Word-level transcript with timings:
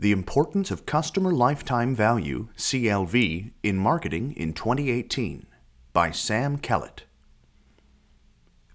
The 0.00 0.12
Importance 0.12 0.70
of 0.70 0.86
Customer 0.86 1.30
Lifetime 1.30 1.94
Value, 1.94 2.48
CLV, 2.56 3.50
in 3.62 3.76
Marketing 3.76 4.32
in 4.34 4.54
2018 4.54 5.44
by 5.92 6.10
Sam 6.10 6.56
Kellett. 6.56 7.02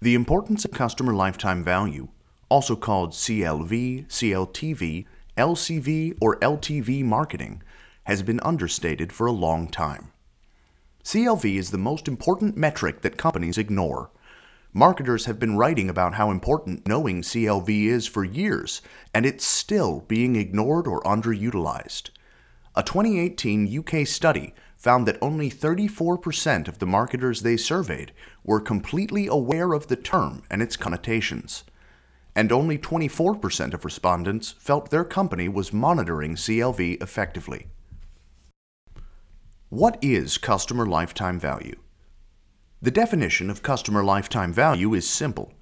The 0.00 0.14
importance 0.14 0.64
of 0.64 0.70
customer 0.70 1.12
lifetime 1.12 1.64
value, 1.64 2.10
also 2.48 2.76
called 2.76 3.10
CLV, 3.10 4.06
CLTV, 4.06 5.06
LCV, 5.36 6.16
or 6.20 6.36
LTV 6.36 7.02
marketing, 7.02 7.60
has 8.04 8.22
been 8.22 8.38
understated 8.44 9.12
for 9.12 9.26
a 9.26 9.32
long 9.32 9.66
time. 9.66 10.12
CLV 11.02 11.58
is 11.58 11.72
the 11.72 11.76
most 11.76 12.06
important 12.06 12.56
metric 12.56 13.00
that 13.00 13.16
companies 13.16 13.58
ignore. 13.58 14.12
Marketers 14.76 15.24
have 15.24 15.38
been 15.38 15.56
writing 15.56 15.88
about 15.88 16.16
how 16.16 16.30
important 16.30 16.86
knowing 16.86 17.22
CLV 17.22 17.66
is 17.86 18.06
for 18.06 18.22
years, 18.22 18.82
and 19.14 19.24
it's 19.24 19.46
still 19.46 20.00
being 20.06 20.36
ignored 20.36 20.86
or 20.86 21.00
underutilized. 21.00 22.10
A 22.74 22.82
2018 22.82 23.78
UK 23.78 24.06
study 24.06 24.52
found 24.76 25.08
that 25.08 25.16
only 25.22 25.48
34% 25.48 26.68
of 26.68 26.78
the 26.78 26.84
marketers 26.84 27.40
they 27.40 27.56
surveyed 27.56 28.12
were 28.44 28.60
completely 28.60 29.26
aware 29.26 29.72
of 29.72 29.86
the 29.86 29.96
term 29.96 30.42
and 30.50 30.60
its 30.60 30.76
connotations. 30.76 31.64
And 32.34 32.52
only 32.52 32.76
24% 32.76 33.72
of 33.72 33.82
respondents 33.82 34.56
felt 34.58 34.90
their 34.90 35.04
company 35.04 35.48
was 35.48 35.72
monitoring 35.72 36.34
CLV 36.34 37.02
effectively. 37.02 37.68
What 39.70 39.96
is 40.02 40.36
customer 40.36 40.84
lifetime 40.84 41.40
value? 41.40 41.76
The 42.86 42.92
definition 42.92 43.50
of 43.50 43.64
customer 43.64 44.04
lifetime 44.04 44.52
value 44.52 44.94
is 44.94 45.10
simple. 45.10 45.52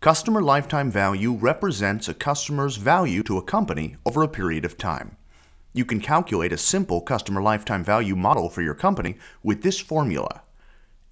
Customer 0.00 0.42
lifetime 0.42 0.90
value 0.90 1.32
represents 1.32 2.08
a 2.08 2.12
customer's 2.12 2.76
value 2.76 3.22
to 3.22 3.38
a 3.38 3.42
company 3.42 3.96
over 4.04 4.22
a 4.22 4.28
period 4.28 4.66
of 4.66 4.76
time. 4.76 5.16
You 5.72 5.86
can 5.86 5.98
calculate 5.98 6.52
a 6.52 6.58
simple 6.58 7.00
customer 7.00 7.40
lifetime 7.40 7.82
value 7.84 8.14
model 8.14 8.50
for 8.50 8.60
your 8.60 8.74
company 8.74 9.16
with 9.42 9.62
this 9.62 9.80
formula 9.80 10.42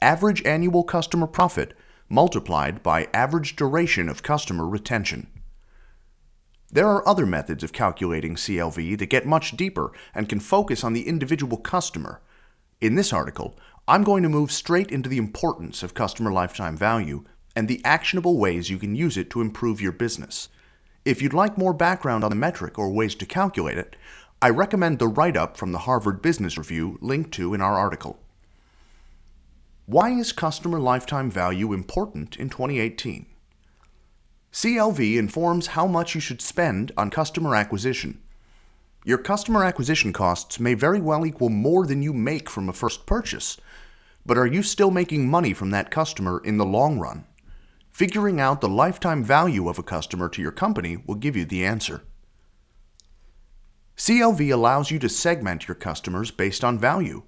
average 0.02 0.44
annual 0.44 0.84
customer 0.84 1.26
profit 1.26 1.72
multiplied 2.06 2.82
by 2.82 3.08
average 3.14 3.56
duration 3.56 4.10
of 4.10 4.22
customer 4.22 4.68
retention. 4.68 5.26
There 6.70 6.86
are 6.86 7.08
other 7.08 7.24
methods 7.24 7.64
of 7.64 7.72
calculating 7.72 8.34
CLV 8.34 8.98
that 8.98 9.06
get 9.06 9.24
much 9.24 9.56
deeper 9.56 9.90
and 10.14 10.28
can 10.28 10.38
focus 10.38 10.84
on 10.84 10.92
the 10.92 11.08
individual 11.08 11.56
customer. 11.56 12.20
In 12.82 12.96
this 12.96 13.12
article, 13.12 13.56
I'm 13.86 14.02
going 14.02 14.24
to 14.24 14.28
move 14.28 14.50
straight 14.50 14.90
into 14.90 15.08
the 15.08 15.16
importance 15.16 15.84
of 15.84 15.94
customer 15.94 16.32
lifetime 16.32 16.76
value 16.76 17.22
and 17.54 17.68
the 17.68 17.80
actionable 17.84 18.38
ways 18.38 18.70
you 18.70 18.78
can 18.78 18.96
use 18.96 19.16
it 19.16 19.30
to 19.30 19.40
improve 19.40 19.80
your 19.80 19.92
business. 19.92 20.48
If 21.04 21.22
you'd 21.22 21.32
like 21.32 21.56
more 21.56 21.72
background 21.72 22.24
on 22.24 22.30
the 22.30 22.36
metric 22.36 22.80
or 22.80 22.90
ways 22.90 23.14
to 23.14 23.24
calculate 23.24 23.78
it, 23.78 23.94
I 24.42 24.50
recommend 24.50 24.98
the 24.98 25.06
write 25.06 25.36
up 25.36 25.56
from 25.56 25.70
the 25.70 25.78
Harvard 25.78 26.20
Business 26.20 26.58
Review 26.58 26.98
linked 27.00 27.30
to 27.34 27.54
in 27.54 27.60
our 27.60 27.78
article. 27.78 28.18
Why 29.86 30.10
is 30.10 30.32
customer 30.32 30.80
lifetime 30.80 31.30
value 31.30 31.72
important 31.72 32.36
in 32.36 32.50
2018? 32.50 33.26
CLV 34.52 35.16
informs 35.16 35.68
how 35.68 35.86
much 35.86 36.16
you 36.16 36.20
should 36.20 36.42
spend 36.42 36.90
on 36.96 37.10
customer 37.10 37.54
acquisition. 37.54 38.20
Your 39.04 39.18
customer 39.18 39.64
acquisition 39.64 40.12
costs 40.12 40.60
may 40.60 40.74
very 40.74 41.00
well 41.00 41.26
equal 41.26 41.48
more 41.48 41.86
than 41.86 42.02
you 42.02 42.12
make 42.12 42.48
from 42.48 42.68
a 42.68 42.72
first 42.72 43.04
purchase, 43.04 43.56
but 44.24 44.38
are 44.38 44.46
you 44.46 44.62
still 44.62 44.92
making 44.92 45.28
money 45.28 45.52
from 45.52 45.70
that 45.70 45.90
customer 45.90 46.40
in 46.44 46.56
the 46.56 46.64
long 46.64 47.00
run? 47.00 47.24
Figuring 47.90 48.40
out 48.40 48.60
the 48.60 48.68
lifetime 48.68 49.24
value 49.24 49.68
of 49.68 49.78
a 49.78 49.82
customer 49.82 50.28
to 50.28 50.40
your 50.40 50.52
company 50.52 51.02
will 51.04 51.16
give 51.16 51.36
you 51.36 51.44
the 51.44 51.64
answer. 51.64 52.02
CLV 53.96 54.52
allows 54.52 54.90
you 54.92 55.00
to 55.00 55.08
segment 55.08 55.66
your 55.66 55.74
customers 55.74 56.30
based 56.30 56.62
on 56.62 56.78
value. 56.78 57.24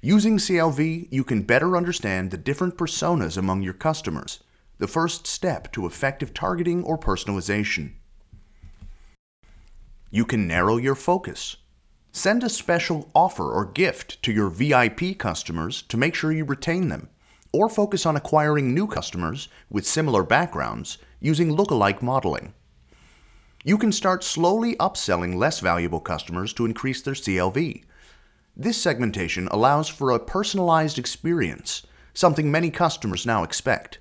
Using 0.00 0.38
CLV, 0.38 1.08
you 1.10 1.22
can 1.22 1.42
better 1.42 1.76
understand 1.76 2.30
the 2.30 2.38
different 2.38 2.76
personas 2.76 3.36
among 3.36 3.62
your 3.62 3.74
customers, 3.74 4.42
the 4.78 4.88
first 4.88 5.26
step 5.26 5.70
to 5.72 5.86
effective 5.86 6.32
targeting 6.34 6.82
or 6.82 6.98
personalization. 6.98 7.92
You 10.14 10.26
can 10.26 10.46
narrow 10.46 10.76
your 10.76 10.94
focus. 10.94 11.56
Send 12.12 12.44
a 12.44 12.50
special 12.50 13.10
offer 13.14 13.50
or 13.50 13.64
gift 13.64 14.22
to 14.24 14.30
your 14.30 14.50
VIP 14.50 15.16
customers 15.18 15.80
to 15.88 15.96
make 15.96 16.14
sure 16.14 16.30
you 16.30 16.44
retain 16.44 16.88
them, 16.88 17.08
or 17.50 17.70
focus 17.70 18.04
on 18.04 18.14
acquiring 18.14 18.74
new 18.74 18.86
customers 18.86 19.48
with 19.70 19.86
similar 19.86 20.22
backgrounds 20.22 20.98
using 21.18 21.56
lookalike 21.56 22.02
modeling. 22.02 22.52
You 23.64 23.78
can 23.78 23.90
start 23.90 24.22
slowly 24.22 24.76
upselling 24.76 25.36
less 25.36 25.60
valuable 25.60 26.00
customers 26.00 26.52
to 26.54 26.66
increase 26.66 27.00
their 27.00 27.14
CLV. 27.14 27.82
This 28.54 28.76
segmentation 28.76 29.48
allows 29.48 29.88
for 29.88 30.10
a 30.10 30.18
personalized 30.18 30.98
experience, 30.98 31.86
something 32.12 32.50
many 32.50 32.70
customers 32.70 33.24
now 33.24 33.44
expect. 33.44 33.98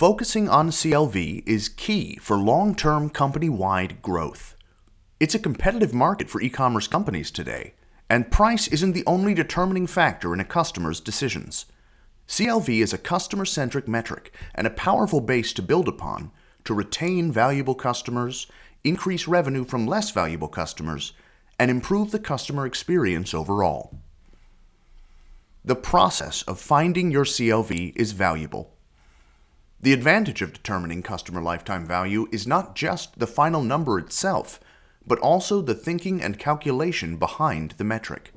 Focusing 0.00 0.48
on 0.48 0.70
CLV 0.70 1.46
is 1.46 1.68
key 1.68 2.16
for 2.22 2.38
long 2.38 2.74
term 2.74 3.10
company 3.10 3.50
wide 3.50 4.00
growth. 4.00 4.56
It's 5.20 5.34
a 5.34 5.38
competitive 5.38 5.92
market 5.92 6.30
for 6.30 6.40
e 6.40 6.48
commerce 6.48 6.86
companies 6.86 7.30
today, 7.30 7.74
and 8.08 8.30
price 8.30 8.66
isn't 8.68 8.92
the 8.92 9.04
only 9.06 9.34
determining 9.34 9.86
factor 9.86 10.32
in 10.32 10.40
a 10.40 10.44
customer's 10.46 11.00
decisions. 11.00 11.66
CLV 12.26 12.82
is 12.82 12.94
a 12.94 12.96
customer 12.96 13.44
centric 13.44 13.86
metric 13.86 14.34
and 14.54 14.66
a 14.66 14.70
powerful 14.70 15.20
base 15.20 15.52
to 15.52 15.60
build 15.60 15.86
upon 15.86 16.30
to 16.64 16.72
retain 16.72 17.30
valuable 17.30 17.74
customers, 17.74 18.46
increase 18.82 19.28
revenue 19.28 19.66
from 19.66 19.86
less 19.86 20.12
valuable 20.12 20.48
customers, 20.48 21.12
and 21.58 21.70
improve 21.70 22.10
the 22.10 22.18
customer 22.18 22.64
experience 22.64 23.34
overall. 23.34 23.98
The 25.62 25.76
process 25.76 26.40
of 26.44 26.58
finding 26.58 27.10
your 27.10 27.26
CLV 27.26 27.92
is 27.96 28.12
valuable. 28.12 28.78
The 29.82 29.92
advantage 29.94 30.42
of 30.42 30.52
determining 30.52 31.02
customer 31.02 31.40
lifetime 31.40 31.86
value 31.86 32.28
is 32.30 32.46
not 32.46 32.74
just 32.74 33.18
the 33.18 33.26
final 33.26 33.62
number 33.62 33.98
itself 33.98 34.60
but 35.06 35.18
also 35.20 35.62
the 35.62 35.74
thinking 35.74 36.22
and 36.22 36.38
calculation 36.38 37.16
behind 37.16 37.72
the 37.72 37.84
metric. 37.84 38.32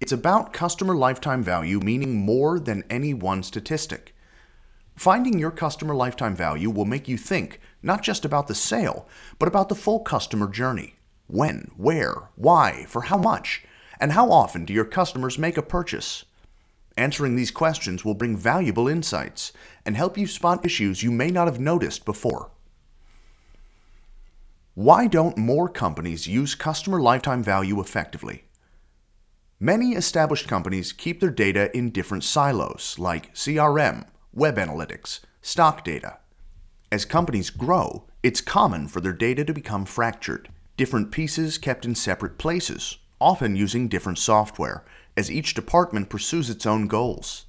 It's 0.00 0.12
about 0.12 0.52
customer 0.52 0.94
lifetime 0.94 1.42
value 1.42 1.80
meaning 1.80 2.14
more 2.14 2.60
than 2.60 2.84
any 2.90 3.14
one 3.14 3.42
statistic. 3.42 4.14
Finding 4.96 5.38
your 5.38 5.50
customer 5.50 5.94
lifetime 5.94 6.36
value 6.36 6.70
will 6.70 6.84
make 6.84 7.08
you 7.08 7.16
think 7.16 7.60
not 7.82 8.02
just 8.02 8.24
about 8.24 8.46
the 8.46 8.54
sale, 8.54 9.08
but 9.38 9.48
about 9.48 9.68
the 9.70 9.74
full 9.74 10.00
customer 10.00 10.46
journey. 10.46 10.96
When, 11.26 11.70
where, 11.76 12.28
why, 12.36 12.84
for 12.86 13.02
how 13.02 13.16
much, 13.16 13.64
and 13.98 14.12
how 14.12 14.30
often 14.30 14.64
do 14.64 14.72
your 14.72 14.84
customers 14.84 15.38
make 15.38 15.56
a 15.56 15.62
purchase? 15.62 16.24
Answering 16.96 17.36
these 17.36 17.50
questions 17.50 18.04
will 18.04 18.14
bring 18.14 18.36
valuable 18.36 18.88
insights 18.88 19.52
and 19.86 19.96
help 19.96 20.18
you 20.18 20.26
spot 20.26 20.64
issues 20.64 21.02
you 21.02 21.10
may 21.10 21.30
not 21.30 21.46
have 21.46 21.60
noticed 21.60 22.04
before. 22.04 22.50
Why 24.74 25.06
don't 25.06 25.36
more 25.36 25.68
companies 25.68 26.26
use 26.26 26.54
customer 26.54 27.00
lifetime 27.00 27.42
value 27.42 27.80
effectively? 27.80 28.44
Many 29.58 29.92
established 29.92 30.48
companies 30.48 30.92
keep 30.92 31.20
their 31.20 31.30
data 31.30 31.76
in 31.76 31.90
different 31.90 32.24
silos, 32.24 32.98
like 32.98 33.34
CRM, 33.34 34.06
web 34.32 34.56
analytics, 34.56 35.20
stock 35.42 35.84
data. 35.84 36.18
As 36.90 37.04
companies 37.04 37.50
grow, 37.50 38.06
it's 38.22 38.40
common 38.40 38.88
for 38.88 39.00
their 39.00 39.12
data 39.12 39.44
to 39.44 39.52
become 39.52 39.84
fractured, 39.84 40.48
different 40.76 41.10
pieces 41.10 41.58
kept 41.58 41.84
in 41.84 41.94
separate 41.94 42.38
places, 42.38 42.98
often 43.20 43.54
using 43.54 43.86
different 43.86 44.18
software, 44.18 44.84
as 45.20 45.30
each 45.30 45.54
department 45.54 46.08
pursues 46.08 46.48
its 46.48 46.64
own 46.64 46.88
goals. 46.88 47.44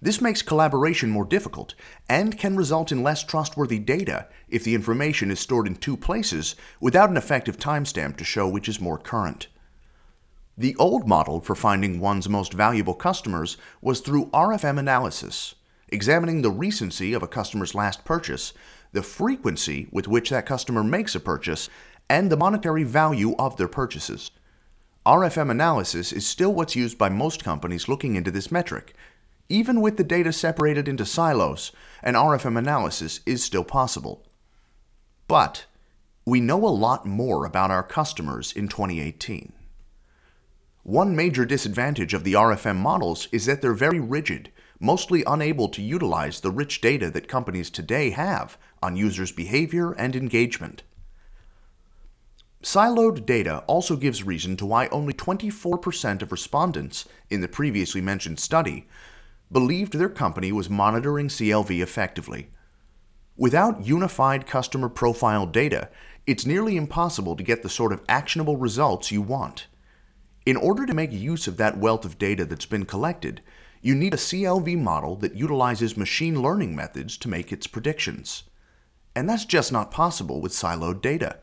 This 0.00 0.20
makes 0.20 0.42
collaboration 0.42 1.10
more 1.10 1.24
difficult 1.24 1.74
and 2.08 2.38
can 2.38 2.54
result 2.54 2.92
in 2.92 3.02
less 3.02 3.24
trustworthy 3.24 3.80
data 3.80 4.28
if 4.48 4.62
the 4.62 4.74
information 4.74 5.30
is 5.30 5.40
stored 5.40 5.66
in 5.66 5.74
two 5.74 5.96
places 5.96 6.54
without 6.80 7.10
an 7.10 7.16
effective 7.16 7.56
timestamp 7.58 8.16
to 8.18 8.24
show 8.24 8.46
which 8.46 8.68
is 8.68 8.80
more 8.80 8.98
current. 8.98 9.48
The 10.56 10.76
old 10.76 11.08
model 11.08 11.40
for 11.40 11.54
finding 11.54 11.98
one's 11.98 12.28
most 12.28 12.52
valuable 12.52 12.94
customers 12.94 13.56
was 13.80 14.00
through 14.00 14.26
RFM 14.26 14.78
analysis, 14.78 15.54
examining 15.88 16.42
the 16.42 16.50
recency 16.50 17.12
of 17.14 17.22
a 17.22 17.28
customer's 17.28 17.74
last 17.74 18.04
purchase, 18.04 18.52
the 18.92 19.02
frequency 19.02 19.88
with 19.90 20.06
which 20.06 20.30
that 20.30 20.46
customer 20.46 20.84
makes 20.84 21.14
a 21.14 21.20
purchase, 21.20 21.70
and 22.10 22.30
the 22.30 22.36
monetary 22.36 22.84
value 22.84 23.34
of 23.36 23.56
their 23.56 23.68
purchases. 23.68 24.30
RFM 25.08 25.50
analysis 25.50 26.12
is 26.12 26.26
still 26.26 26.52
what's 26.52 26.76
used 26.76 26.98
by 26.98 27.08
most 27.08 27.42
companies 27.42 27.88
looking 27.88 28.14
into 28.14 28.30
this 28.30 28.52
metric, 28.52 28.94
even 29.48 29.80
with 29.80 29.96
the 29.96 30.04
data 30.04 30.34
separated 30.34 30.86
into 30.86 31.06
silos, 31.06 31.72
an 32.02 32.12
RFM 32.12 32.58
analysis 32.58 33.20
is 33.24 33.42
still 33.42 33.64
possible. 33.64 34.26
But 35.26 35.64
we 36.26 36.42
know 36.42 36.62
a 36.62 36.68
lot 36.68 37.06
more 37.06 37.46
about 37.46 37.70
our 37.70 37.82
customers 37.82 38.52
in 38.52 38.68
2018. 38.68 39.54
One 40.82 41.16
major 41.16 41.46
disadvantage 41.46 42.12
of 42.12 42.22
the 42.22 42.34
RFM 42.34 42.76
models 42.76 43.28
is 43.32 43.46
that 43.46 43.62
they're 43.62 43.72
very 43.72 44.00
rigid, 44.00 44.52
mostly 44.78 45.24
unable 45.26 45.70
to 45.70 45.80
utilize 45.80 46.40
the 46.40 46.50
rich 46.50 46.82
data 46.82 47.10
that 47.12 47.28
companies 47.28 47.70
today 47.70 48.10
have 48.10 48.58
on 48.82 48.94
users' 48.94 49.32
behavior 49.32 49.92
and 49.92 50.14
engagement. 50.14 50.82
Siloed 52.68 53.24
data 53.24 53.64
also 53.66 53.96
gives 53.96 54.22
reason 54.24 54.54
to 54.58 54.66
why 54.66 54.88
only 54.88 55.14
24% 55.14 56.20
of 56.20 56.30
respondents 56.30 57.06
in 57.30 57.40
the 57.40 57.48
previously 57.48 58.02
mentioned 58.02 58.38
study 58.38 58.86
believed 59.50 59.94
their 59.94 60.10
company 60.10 60.52
was 60.52 60.68
monitoring 60.68 61.28
CLV 61.28 61.80
effectively. 61.80 62.50
Without 63.38 63.86
unified 63.86 64.46
customer 64.46 64.90
profile 64.90 65.46
data, 65.46 65.88
it's 66.26 66.44
nearly 66.44 66.76
impossible 66.76 67.36
to 67.36 67.42
get 67.42 67.62
the 67.62 67.70
sort 67.70 67.90
of 67.90 68.02
actionable 68.06 68.58
results 68.58 69.10
you 69.10 69.22
want. 69.22 69.66
In 70.44 70.58
order 70.58 70.84
to 70.84 70.92
make 70.92 71.10
use 71.10 71.46
of 71.46 71.56
that 71.56 71.78
wealth 71.78 72.04
of 72.04 72.18
data 72.18 72.44
that's 72.44 72.66
been 72.66 72.84
collected, 72.84 73.40
you 73.80 73.94
need 73.94 74.12
a 74.12 74.18
CLV 74.18 74.76
model 74.76 75.16
that 75.16 75.34
utilizes 75.34 75.96
machine 75.96 76.42
learning 76.42 76.76
methods 76.76 77.16
to 77.16 77.30
make 77.30 77.50
its 77.50 77.66
predictions. 77.66 78.42
And 79.16 79.26
that's 79.26 79.46
just 79.46 79.72
not 79.72 79.90
possible 79.90 80.42
with 80.42 80.52
siloed 80.52 81.00
data. 81.00 81.38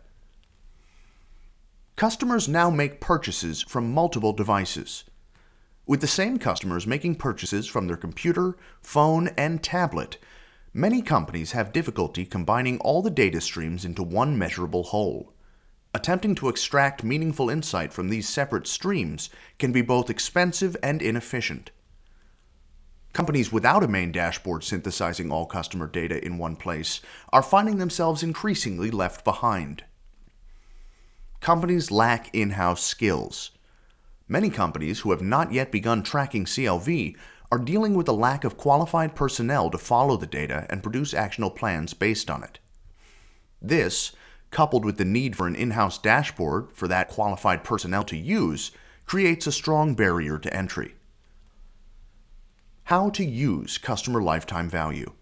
Customers 1.95 2.49
now 2.49 2.69
make 2.69 2.99
purchases 2.99 3.61
from 3.61 3.93
multiple 3.93 4.33
devices. 4.33 5.05
With 5.85 6.01
the 6.01 6.07
same 6.07 6.37
customers 6.37 6.85
making 6.85 7.15
purchases 7.15 7.67
from 7.67 7.87
their 7.87 7.95
computer, 7.95 8.57
phone, 8.81 9.29
and 9.37 9.63
tablet, 9.63 10.17
many 10.73 11.01
companies 11.01 11.53
have 11.53 11.71
difficulty 11.71 12.25
combining 12.25 12.79
all 12.79 13.01
the 13.01 13.09
data 13.09 13.39
streams 13.39 13.85
into 13.85 14.03
one 14.03 14.37
measurable 14.37 14.83
whole. 14.83 15.31
Attempting 15.93 16.35
to 16.35 16.49
extract 16.49 17.05
meaningful 17.05 17.49
insight 17.49 17.93
from 17.93 18.09
these 18.09 18.27
separate 18.27 18.67
streams 18.67 19.29
can 19.57 19.71
be 19.71 19.81
both 19.81 20.09
expensive 20.09 20.75
and 20.83 21.01
inefficient. 21.01 21.71
Companies 23.13 23.53
without 23.53 23.85
a 23.85 23.87
main 23.87 24.11
dashboard 24.11 24.65
synthesizing 24.65 25.31
all 25.31 25.45
customer 25.45 25.87
data 25.87 26.21
in 26.25 26.37
one 26.37 26.57
place 26.57 26.99
are 27.31 27.41
finding 27.41 27.77
themselves 27.77 28.21
increasingly 28.21 28.91
left 28.91 29.23
behind 29.23 29.85
companies 31.45 31.91
lack 31.91 32.33
in 32.33 32.49
house 32.49 32.83
skills. 32.83 33.51
Many 34.27 34.49
companies 34.49 35.01
who 35.01 35.11
have 35.11 35.21
not 35.21 35.51
yet 35.53 35.71
begun 35.71 36.01
tracking 36.01 36.45
CLV 36.45 37.15
are 37.51 37.59
dealing 37.59 37.93
with 37.93 38.07
a 38.07 38.13
lack 38.13 38.43
of 38.43 38.57
qualified 38.57 39.13
personnel 39.13 39.69
to 39.69 39.77
follow 39.77 40.17
the 40.17 40.25
data 40.25 40.65
and 40.71 40.81
produce 40.81 41.13
actionable 41.13 41.55
plans 41.55 41.93
based 41.93 42.31
on 42.31 42.41
it. 42.41 42.57
This, 43.61 44.13
coupled 44.49 44.85
with 44.85 44.97
the 44.97 45.05
need 45.05 45.35
for 45.35 45.45
an 45.45 45.55
in 45.55 45.69
house 45.69 45.99
dashboard 45.99 46.71
for 46.71 46.87
that 46.87 47.09
qualified 47.09 47.63
personnel 47.63 48.03
to 48.05 48.17
use, 48.17 48.71
creates 49.05 49.45
a 49.45 49.51
strong 49.51 49.93
barrier 49.93 50.39
to 50.39 50.51
entry. 50.51 50.95
How 52.85 53.11
to 53.11 53.23
use 53.23 53.77
customer 53.77 54.23
lifetime 54.23 54.67
value. 54.67 55.13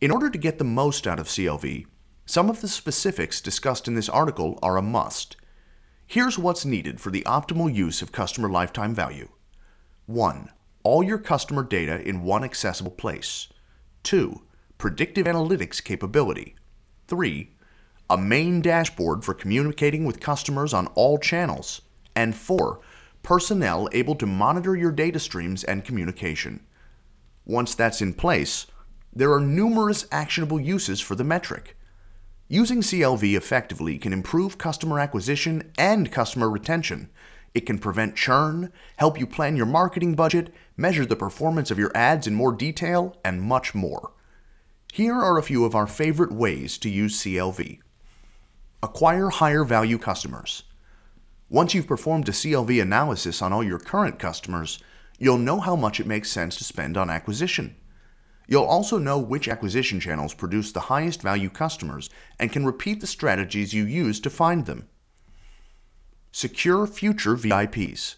In 0.00 0.12
order 0.12 0.30
to 0.30 0.38
get 0.38 0.58
the 0.58 0.64
most 0.64 1.08
out 1.08 1.18
of 1.18 1.26
CLV, 1.26 1.86
some 2.26 2.48
of 2.48 2.60
the 2.60 2.68
specifics 2.68 3.40
discussed 3.40 3.86
in 3.86 3.94
this 3.94 4.08
article 4.08 4.58
are 4.62 4.76
a 4.76 4.82
must. 4.82 5.36
Here's 6.06 6.38
what's 6.38 6.64
needed 6.64 7.00
for 7.00 7.10
the 7.10 7.22
optimal 7.22 7.72
use 7.74 8.00
of 8.00 8.12
customer 8.12 8.48
lifetime 8.48 8.94
value 8.94 9.28
1. 10.06 10.50
All 10.82 11.02
your 11.02 11.18
customer 11.18 11.62
data 11.62 12.06
in 12.06 12.22
one 12.22 12.44
accessible 12.44 12.90
place. 12.90 13.48
2. 14.02 14.42
Predictive 14.76 15.26
analytics 15.26 15.82
capability. 15.82 16.56
3. 17.08 17.50
A 18.10 18.18
main 18.18 18.60
dashboard 18.60 19.24
for 19.24 19.32
communicating 19.32 20.04
with 20.04 20.20
customers 20.20 20.74
on 20.74 20.88
all 20.88 21.18
channels. 21.18 21.82
And 22.14 22.34
4. 22.34 22.80
Personnel 23.22 23.88
able 23.92 24.14
to 24.16 24.26
monitor 24.26 24.76
your 24.76 24.92
data 24.92 25.18
streams 25.18 25.64
and 25.64 25.84
communication. 25.84 26.66
Once 27.46 27.74
that's 27.74 28.02
in 28.02 28.12
place, 28.12 28.66
there 29.12 29.32
are 29.32 29.40
numerous 29.40 30.06
actionable 30.12 30.60
uses 30.60 31.00
for 31.00 31.14
the 31.14 31.24
metric. 31.24 31.76
Using 32.48 32.82
CLV 32.82 33.34
effectively 33.34 33.96
can 33.96 34.12
improve 34.12 34.58
customer 34.58 35.00
acquisition 35.00 35.72
and 35.78 36.12
customer 36.12 36.50
retention. 36.50 37.08
It 37.54 37.64
can 37.64 37.78
prevent 37.78 38.16
churn, 38.16 38.70
help 38.96 39.18
you 39.18 39.26
plan 39.26 39.56
your 39.56 39.64
marketing 39.64 40.14
budget, 40.14 40.52
measure 40.76 41.06
the 41.06 41.16
performance 41.16 41.70
of 41.70 41.78
your 41.78 41.90
ads 41.94 42.26
in 42.26 42.34
more 42.34 42.52
detail, 42.52 43.16
and 43.24 43.40
much 43.40 43.74
more. 43.74 44.12
Here 44.92 45.14
are 45.14 45.38
a 45.38 45.42
few 45.42 45.64
of 45.64 45.74
our 45.74 45.86
favorite 45.86 46.32
ways 46.32 46.76
to 46.78 46.90
use 46.90 47.18
CLV. 47.22 47.78
Acquire 48.82 49.30
higher 49.30 49.64
value 49.64 49.96
customers. 49.96 50.64
Once 51.48 51.72
you've 51.72 51.86
performed 51.86 52.28
a 52.28 52.32
CLV 52.32 52.82
analysis 52.82 53.40
on 53.40 53.54
all 53.54 53.64
your 53.64 53.78
current 53.78 54.18
customers, 54.18 54.78
you'll 55.18 55.38
know 55.38 55.60
how 55.60 55.76
much 55.76 55.98
it 55.98 56.06
makes 56.06 56.30
sense 56.30 56.56
to 56.56 56.64
spend 56.64 56.98
on 56.98 57.08
acquisition. 57.08 57.76
You'll 58.46 58.64
also 58.64 58.98
know 58.98 59.18
which 59.18 59.48
acquisition 59.48 60.00
channels 60.00 60.34
produce 60.34 60.72
the 60.72 60.80
highest 60.80 61.22
value 61.22 61.48
customers 61.48 62.10
and 62.38 62.52
can 62.52 62.66
repeat 62.66 63.00
the 63.00 63.06
strategies 63.06 63.72
you 63.72 63.84
use 63.84 64.20
to 64.20 64.30
find 64.30 64.66
them. 64.66 64.88
Secure 66.30 66.86
future 66.86 67.36
VIPs. 67.36 68.16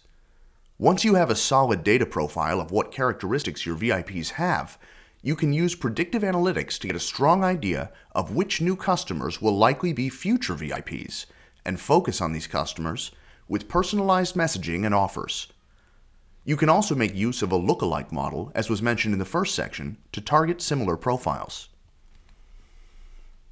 Once 0.79 1.03
you 1.05 1.15
have 1.15 1.29
a 1.29 1.35
solid 1.35 1.83
data 1.83 2.05
profile 2.05 2.59
of 2.59 2.71
what 2.71 2.91
characteristics 2.91 3.65
your 3.65 3.75
VIPs 3.75 4.31
have, 4.31 4.77
you 5.21 5.35
can 5.35 5.53
use 5.53 5.75
predictive 5.75 6.21
analytics 6.21 6.77
to 6.79 6.87
get 6.87 6.95
a 6.95 6.99
strong 6.99 7.43
idea 7.43 7.91
of 8.13 8.35
which 8.35 8.61
new 8.61 8.75
customers 8.75 9.41
will 9.41 9.57
likely 9.57 9.91
be 9.91 10.09
future 10.09 10.53
VIPs 10.53 11.25
and 11.65 11.79
focus 11.79 12.21
on 12.21 12.31
these 12.31 12.47
customers 12.47 13.11
with 13.47 13.67
personalized 13.67 14.35
messaging 14.35 14.85
and 14.85 14.93
offers. 14.93 15.47
You 16.47 16.55
can 16.55 16.69
also 16.69 16.95
make 16.95 17.13
use 17.13 17.41
of 17.41 17.51
a 17.51 17.59
lookalike 17.59 18.13
model, 18.13 18.53
as 18.55 18.69
was 18.69 18.81
mentioned 18.81 19.11
in 19.11 19.19
the 19.19 19.25
first 19.25 19.53
section, 19.53 19.97
to 20.13 20.21
target 20.21 20.61
similar 20.61 20.95
profiles. 20.95 21.67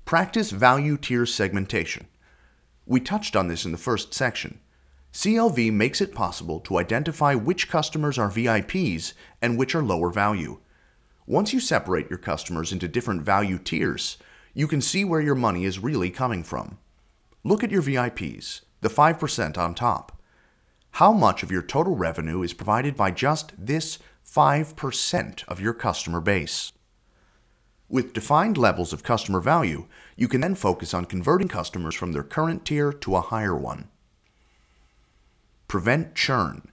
Practice 0.06 0.52
value 0.52 0.96
tier 0.96 1.26
segmentation. 1.26 2.08
We 2.86 3.02
touched 3.02 3.36
on 3.36 3.50
this 3.50 3.66
in 3.66 3.74
the 3.74 3.78
first 3.78 4.14
section. 4.14 4.62
CLV 5.12 5.74
makes 5.74 6.00
it 6.00 6.16
possible 6.16 6.62
to 6.62 6.78
identify 6.78 7.36
which 7.36 7.68
customers 7.68 8.18
are 8.18 8.30
VIPs 8.30 9.12
and 9.42 9.58
which 9.58 9.76
are 9.76 9.84
lower 9.84 10.10
value. 10.10 10.60
Once 11.28 11.52
you 11.52 11.60
separate 11.60 12.10
your 12.10 12.20
customers 12.20 12.72
into 12.72 12.88
different 12.88 13.24
value 13.24 13.58
tiers, 13.58 14.18
you 14.54 14.70
can 14.70 14.80
see 14.80 15.04
where 15.04 15.20
your 15.20 15.36
money 15.36 15.66
is 15.66 15.80
really 15.80 16.10
coming 16.10 16.44
from. 16.44 16.78
Look 17.44 17.62
at 17.62 17.72
your 17.72 17.82
VIPs, 17.82 18.62
the 18.80 18.90
5% 18.90 19.58
on 19.58 19.76
top 19.76 20.15
how 20.96 21.12
much 21.12 21.44
of 21.44 21.52
your 21.52 21.62
total 21.62 21.94
revenue 21.94 22.42
is 22.42 22.54
provided 22.54 22.96
by 22.96 23.12
just 23.12 23.52
this 23.58 24.00
5% 24.26 25.44
of 25.46 25.60
your 25.60 25.74
customer 25.74 26.22
base. 26.22 26.72
With 27.90 28.14
defined 28.14 28.58
levels 28.58 28.94
of 28.94 29.04
customer 29.04 29.42
value, 29.42 29.88
you 30.16 30.30
can 30.30 30.40
then 30.40 30.56
focus 30.56 30.94
on 30.94 31.04
converting 31.04 31.50
customers 31.50 31.96
from 31.96 32.14
their 32.14 32.24
current 32.24 32.64
tier 32.64 32.94
to 32.94 33.18
a 33.18 33.22
higher 33.22 33.54
one. 33.54 33.90
Prevent 35.68 36.16
churn. 36.16 36.72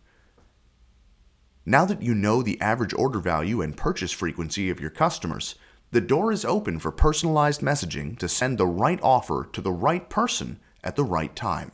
Now 1.66 1.85
that 1.85 2.02
you 2.02 2.14
know 2.14 2.42
the 2.42 2.61
average 2.61 2.94
order 2.94 3.18
value 3.18 3.61
and 3.61 3.76
purchase 3.76 4.12
frequency 4.12 4.70
of 4.70 4.78
your 4.78 4.90
customers, 4.90 5.56
the 5.90 6.00
door 6.00 6.30
is 6.30 6.44
open 6.44 6.78
for 6.78 6.92
personalized 6.92 7.61
messaging 7.61 8.16
to 8.20 8.28
send 8.28 8.56
the 8.56 8.68
right 8.68 9.00
offer 9.02 9.49
to 9.52 9.61
the 9.61 9.73
right 9.73 10.08
person 10.08 10.61
at 10.85 10.94
the 10.94 11.04
right 11.04 11.35
time. 11.35 11.73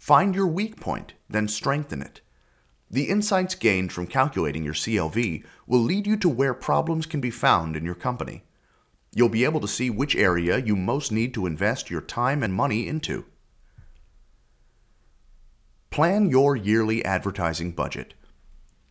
Find 0.00 0.34
your 0.34 0.46
weak 0.46 0.80
point, 0.80 1.12
then 1.28 1.46
strengthen 1.46 2.00
it. 2.00 2.22
The 2.90 3.10
insights 3.10 3.54
gained 3.54 3.92
from 3.92 4.06
calculating 4.06 4.64
your 4.64 4.72
CLV 4.72 5.44
will 5.66 5.80
lead 5.80 6.06
you 6.06 6.16
to 6.16 6.28
where 6.28 6.54
problems 6.54 7.04
can 7.04 7.20
be 7.20 7.30
found 7.30 7.76
in 7.76 7.84
your 7.84 7.94
company. 7.94 8.42
You'll 9.14 9.28
be 9.28 9.44
able 9.44 9.60
to 9.60 9.68
see 9.68 9.90
which 9.90 10.16
area 10.16 10.56
you 10.56 10.74
most 10.74 11.12
need 11.12 11.34
to 11.34 11.44
invest 11.44 11.90
your 11.90 12.00
time 12.00 12.42
and 12.42 12.54
money 12.54 12.88
into. 12.88 13.26
Plan 15.90 16.30
your 16.30 16.56
yearly 16.56 17.04
advertising 17.04 17.72
budget. 17.72 18.14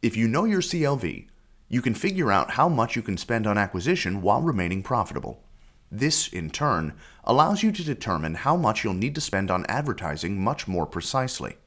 If 0.03 0.15
you 0.15 0.27
know 0.27 0.45
your 0.45 0.61
CLV, 0.61 1.27
you 1.67 1.81
can 1.81 1.95
figure 1.95 2.31
out 2.31 2.51
how 2.51 2.69
much 2.69 2.95
you 2.95 3.01
can 3.01 3.17
spend 3.17 3.47
on 3.47 3.57
acquisition 3.57 4.21
while 4.21 4.43
remaining 4.43 4.83
profitable. 4.83 5.43
This, 5.91 6.27
in 6.27 6.49
turn, 6.49 6.93
allows 7.23 7.63
you 7.63 7.71
to 7.71 7.83
determine 7.83 8.35
how 8.35 8.55
much 8.55 8.83
you'll 8.83 8.93
need 8.93 9.15
to 9.15 9.21
spend 9.21 9.49
on 9.49 9.65
advertising 9.67 10.41
much 10.41 10.67
more 10.67 10.85
precisely. 10.85 11.57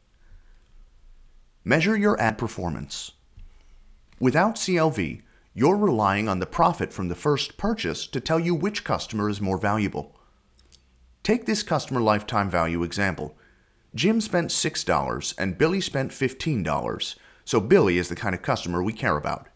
Measure 1.65 1.97
your 1.97 2.21
ad 2.21 2.39
performance. 2.39 3.13
Without 4.21 4.57
CLV, 4.57 5.23
you're 5.55 5.77
relying 5.77 6.29
on 6.29 6.39
the 6.39 6.47
profit 6.47 6.93
from 6.93 7.09
the 7.09 7.15
first 7.15 7.57
purchase 7.57 8.07
to 8.07 8.21
tell 8.21 8.39
you 8.39 8.55
which 8.55 8.85
customer 8.85 9.29
is 9.29 9.41
more 9.41 9.59
valuable. 9.59 10.17
Take 11.23 11.47
this 11.47 11.63
customer 11.63 12.01
lifetime 12.01 12.49
value 12.51 12.83
example. 12.83 13.37
Jim 13.95 14.21
spent 14.21 14.51
$6 14.51 15.35
and 15.39 15.59
Billy 15.59 15.81
spent 15.81 16.11
$15, 16.11 17.17
so 17.45 17.61
Billy 17.61 17.99
is 17.99 18.09
the 18.09 18.17
kind 18.17 18.35
of 18.35 18.43
customer 18.43 18.83
we 18.83 18.93
care 18.93 19.17
about. 19.17 19.49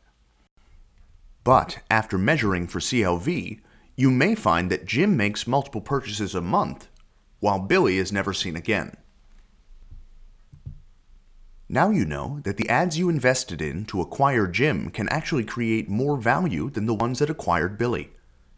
But 1.42 1.78
after 1.90 2.18
measuring 2.18 2.66
for 2.66 2.80
CLV, 2.80 3.60
you 3.96 4.10
may 4.10 4.34
find 4.34 4.70
that 4.70 4.84
Jim 4.84 5.16
makes 5.16 5.46
multiple 5.46 5.80
purchases 5.80 6.34
a 6.34 6.40
month, 6.42 6.88
while 7.40 7.58
Billy 7.58 7.96
is 7.96 8.12
never 8.12 8.32
seen 8.34 8.54
again. 8.54 8.96
Now 11.68 11.90
you 11.90 12.04
know 12.04 12.40
that 12.44 12.58
the 12.58 12.68
ads 12.68 12.98
you 12.98 13.08
invested 13.08 13.60
in 13.60 13.86
to 13.86 14.00
acquire 14.00 14.46
Jim 14.46 14.90
can 14.90 15.08
actually 15.08 15.44
create 15.44 15.88
more 15.88 16.16
value 16.16 16.70
than 16.70 16.86
the 16.86 16.94
ones 16.94 17.18
that 17.18 17.30
acquired 17.30 17.76
Billy. 17.76 18.10